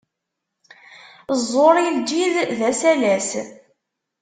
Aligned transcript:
Ẓẓur 1.41 1.75
i 1.79 1.87
lǧid, 1.99 2.33
d 2.57 2.59
asalas. 2.69 3.29